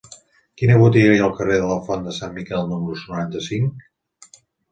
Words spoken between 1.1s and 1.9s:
hi ha al carrer de la